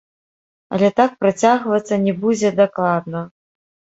Але 0.77 0.87
так 0.99 1.11
працягвацца 1.25 1.99
не 2.05 2.13
бузе 2.23 2.49
дакладна. 2.63 3.21